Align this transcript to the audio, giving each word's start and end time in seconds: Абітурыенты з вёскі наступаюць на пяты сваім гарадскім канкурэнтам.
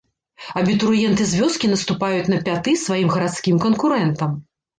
Абітурыенты 0.61 1.27
з 1.31 1.39
вёскі 1.41 1.69
наступаюць 1.73 2.31
на 2.33 2.41
пяты 2.49 2.75
сваім 2.85 3.13
гарадскім 3.19 3.61
канкурэнтам. 3.69 4.35